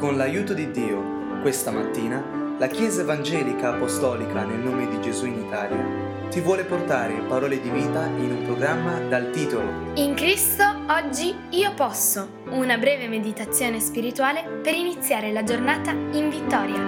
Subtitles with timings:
[0.00, 5.44] Con l'aiuto di Dio, questa mattina, la Chiesa Evangelica Apostolica nel nome di Gesù in
[5.44, 11.34] Italia ti vuole portare parole di vita in un programma dal titolo In Cristo oggi
[11.50, 16.80] io posso, una breve meditazione spirituale per iniziare la giornata in vittoria.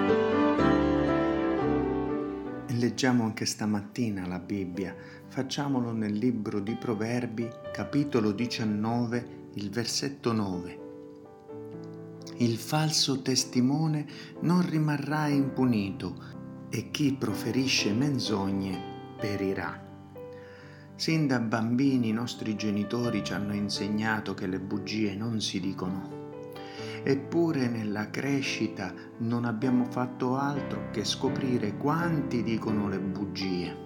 [2.68, 4.96] Leggiamo anche stamattina la Bibbia,
[5.28, 9.26] facciamolo nel libro di Proverbi, capitolo 19,
[9.56, 10.80] il versetto 9
[12.38, 14.06] il falso testimone
[14.40, 16.40] non rimarrà impunito
[16.70, 18.80] e chi proferisce menzogne
[19.18, 19.90] perirà.
[20.94, 26.20] Sin da bambini i nostri genitori ci hanno insegnato che le bugie non si dicono.
[27.04, 33.76] Eppure nella crescita non abbiamo fatto altro che scoprire quanti dicono le bugie.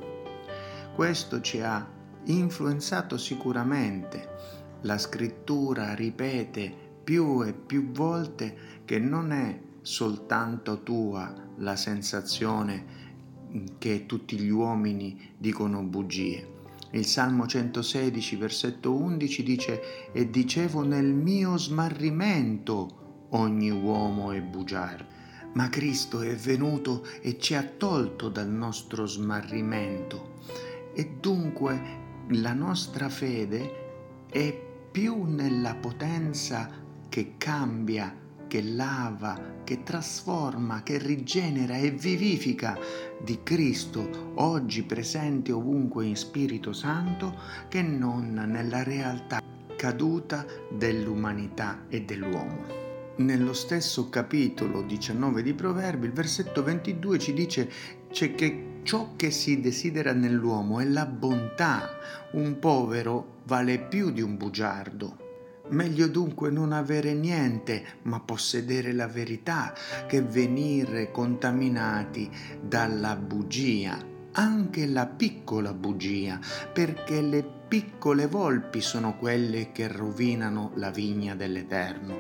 [0.95, 1.87] Questo ci ha
[2.25, 4.29] influenzato sicuramente.
[4.83, 12.85] La scrittura ripete più e più volte che non è soltanto tua la sensazione
[13.79, 16.55] che tutti gli uomini dicono bugie.
[16.91, 25.05] Il Salmo 116, versetto 11 dice E dicevo nel mio smarrimento ogni uomo è bugiardo.
[25.53, 30.41] Ma Cristo è venuto e ci ha tolto dal nostro smarrimento.
[30.93, 31.81] E dunque
[32.31, 34.61] la nostra fede è
[34.91, 36.85] più nella potenza
[37.17, 38.15] che cambia,
[38.47, 42.79] che lava, che trasforma, che rigenera e vivifica
[43.19, 47.35] di Cristo oggi presente ovunque in Spirito Santo
[47.69, 49.41] che non nella realtà
[49.79, 52.67] caduta dell'umanità e dell'uomo.
[53.17, 57.71] Nello stesso capitolo 19 di Proverbi, il versetto 22 ci dice
[58.11, 61.89] che ciò che si desidera nell'uomo è la bontà.
[62.33, 65.25] Un povero vale più di un bugiardo.
[65.69, 69.75] Meglio dunque non avere niente, ma possedere la verità,
[70.07, 73.99] che venire contaminati dalla bugia,
[74.33, 76.39] anche la piccola bugia,
[76.73, 82.17] perché le piccole volpi sono quelle che rovinano la vigna dell'Eterno.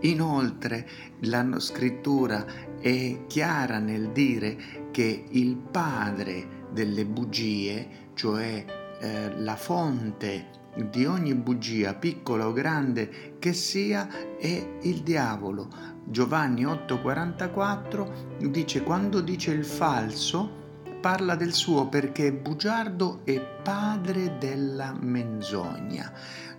[0.00, 0.88] Inoltre
[1.22, 2.44] la scrittura
[2.78, 4.56] è chiara nel dire
[4.92, 8.64] che il padre delle bugie, cioè
[9.00, 15.68] eh, la fonte di ogni bugia, piccola o grande che sia, è il diavolo.
[16.04, 20.62] Giovanni 8:44 dice quando dice il falso
[21.00, 26.10] parla del suo perché è bugiardo e padre della menzogna.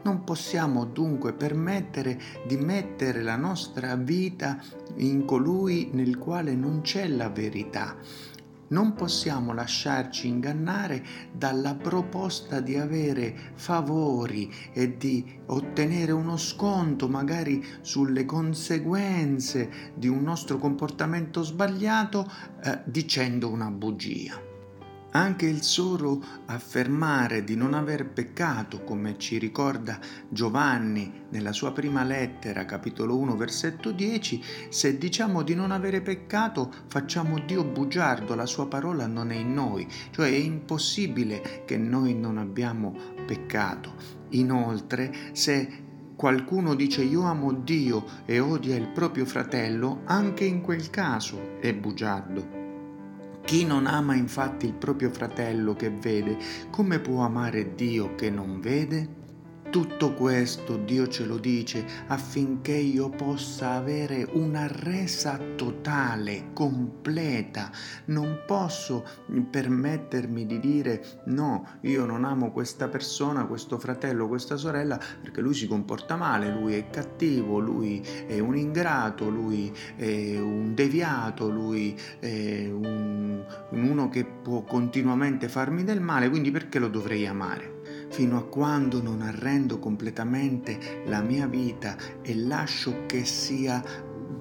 [0.04, 4.60] Non possiamo dunque permettere di mettere la nostra vita
[4.98, 7.96] in colui nel quale non c'è la verità.
[8.68, 17.64] Non possiamo lasciarci ingannare dalla proposta di avere favori e di ottenere uno sconto magari
[17.82, 22.30] sulle conseguenze di un nostro comportamento sbagliato
[22.64, 24.55] eh, dicendo una bugia.
[25.16, 32.04] Anche il solo affermare di non aver peccato, come ci ricorda Giovanni nella sua prima
[32.04, 38.46] lettera, capitolo 1, versetto 10, se diciamo di non avere peccato facciamo Dio bugiardo, la
[38.46, 42.94] sua parola non è in noi, cioè è impossibile che noi non abbiamo
[43.26, 43.94] peccato.
[44.32, 45.84] Inoltre, se
[46.18, 51.74] qualcuno dice io amo Dio e odia il proprio fratello, anche in quel caso è
[51.74, 52.65] bugiardo.
[53.46, 56.38] Chi non ama infatti il proprio fratello che vede,
[56.72, 59.25] come può amare Dio che non vede?
[59.76, 67.70] Tutto questo Dio ce lo dice affinché io possa avere una resa totale, completa.
[68.06, 69.04] Non posso
[69.52, 75.54] permettermi di dire no, io non amo questa persona, questo fratello, questa sorella perché lui
[75.54, 82.00] si comporta male, lui è cattivo, lui è un ingrato, lui è un deviato, lui
[82.22, 87.75] è un, uno che può continuamente farmi del male, quindi perché lo dovrei amare?
[88.16, 93.84] Fino a quando non arrendo completamente la mia vita e lascio che sia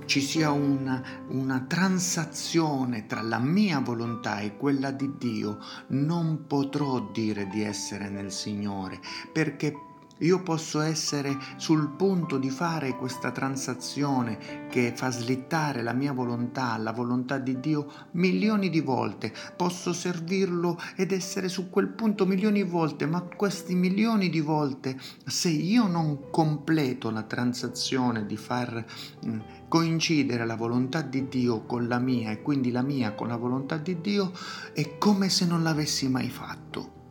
[0.04, 5.58] ci sia una, una, transazione tra la mia volontà e quella di Dio,
[5.88, 9.00] non potrò dire di essere nel Signore,
[9.32, 9.75] perché
[10.19, 16.76] io posso essere sul punto di fare questa transazione che fa slittare la mia volontà,
[16.76, 19.32] la volontà di Dio milioni di volte.
[19.56, 24.96] Posso servirlo ed essere su quel punto milioni di volte, ma questi milioni di volte,
[25.25, 28.84] se io non completo la transazione di far
[29.26, 33.37] mm, coincidere la volontà di Dio con la mia e quindi la mia con la
[33.37, 34.32] volontà di Dio,
[34.72, 37.03] è come se non l'avessi mai fatto.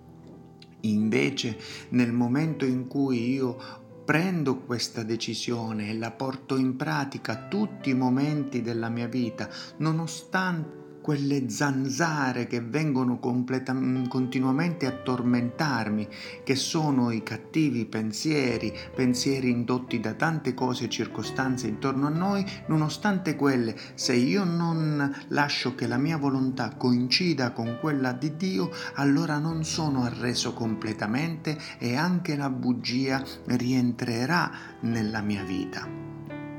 [0.86, 1.58] Invece
[1.90, 3.58] nel momento in cui io
[4.06, 10.83] prendo questa decisione e la porto in pratica tutti i momenti della mia vita, nonostante
[11.04, 16.08] quelle zanzare che vengono completa- mm, continuamente a tormentarmi,
[16.46, 22.46] che sono i cattivi pensieri, pensieri indotti da tante cose e circostanze intorno a noi,
[22.68, 28.72] nonostante quelle, se io non lascio che la mia volontà coincida con quella di Dio,
[28.96, 36.03] allora non sono arreso completamente e anche la bugia rientrerà nella mia vita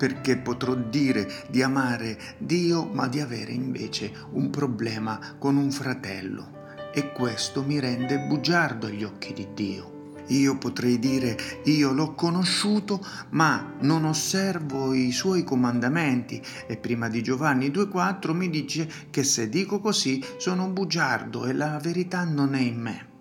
[0.04, 6.90] perché potrò dire di amare Dio ma di avere invece un problema con un fratello
[6.92, 10.12] e questo mi rende bugiardo agli occhi di Dio.
[10.26, 17.22] Io potrei dire io l'ho conosciuto ma non osservo i suoi comandamenti e prima di
[17.22, 22.60] Giovanni 2.4 mi dice che se dico così sono bugiardo e la verità non è
[22.60, 23.13] in me.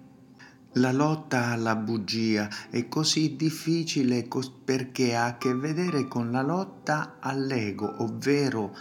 [0.78, 4.28] La lotta alla bugia è così difficile
[4.66, 8.76] perché ha a che vedere con la lotta all'ego, ovvero,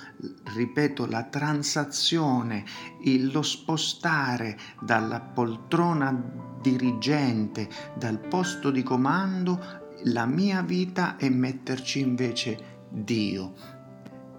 [0.54, 2.64] ripeto, la transazione,
[3.04, 6.18] lo spostare dalla poltrona
[6.62, 9.60] dirigente, dal posto di comando,
[10.04, 13.52] la mia vita e metterci invece Dio.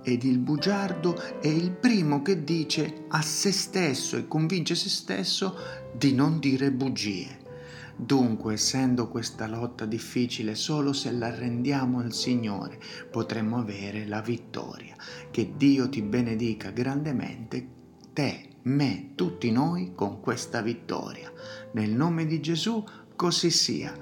[0.02, 5.56] Ed il bugiardo è il primo che dice a se stesso e convince se stesso
[5.96, 7.42] di non dire bugie.
[7.96, 12.80] Dunque, essendo questa lotta difficile, solo se la rendiamo al Signore
[13.12, 14.96] potremo avere la vittoria.
[15.30, 17.68] Che Dio ti benedica grandemente,
[18.14, 21.32] te, me, tutti noi con questa vittoria.
[21.74, 22.84] Nel nome di Gesù,
[23.16, 23.94] così sia.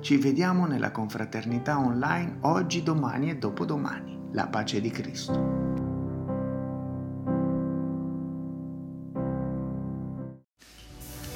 [0.00, 4.16] Ci vediamo nella confraternità online oggi, domani e dopodomani.
[4.32, 5.57] La pace di Cristo.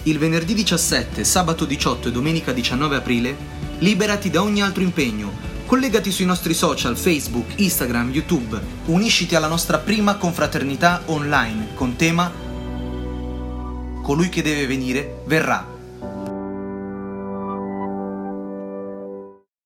[0.04, 3.36] Il venerdì 17, sabato 18 e domenica 19 aprile,
[3.78, 5.32] liberati da ogni altro impegno.
[5.64, 8.60] Collegati sui nostri social Facebook, Instagram, YouTube.
[8.86, 12.30] Unisciti alla nostra prima confraternità online con tema
[14.02, 15.71] Colui che deve venire verrà